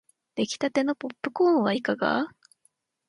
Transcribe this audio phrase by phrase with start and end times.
[0.33, 2.27] できたてのポップコーンはいかが